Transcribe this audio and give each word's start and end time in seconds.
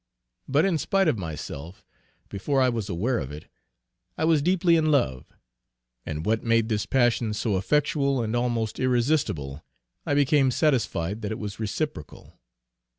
But 0.47 0.65
in 0.65 0.79
spite 0.79 1.07
of 1.07 1.19
myself, 1.19 1.85
before 2.27 2.59
I 2.59 2.69
was 2.69 2.89
aware 2.89 3.19
of 3.19 3.31
it, 3.31 3.45
I 4.17 4.25
was 4.25 4.41
deeply 4.41 4.75
in 4.75 4.89
love; 4.89 5.25
and 6.07 6.25
what 6.25 6.41
made 6.43 6.69
this 6.69 6.87
passion 6.87 7.35
so 7.35 7.55
effectual 7.55 8.23
and 8.23 8.35
almost 8.35 8.79
irresistable, 8.79 9.63
I 10.03 10.15
became 10.15 10.49
satisfied 10.49 11.21
that 11.21 11.31
it 11.31 11.37
was 11.37 11.59
reciprocal. 11.59 12.39